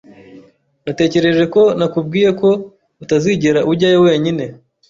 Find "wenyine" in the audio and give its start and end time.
4.07-4.43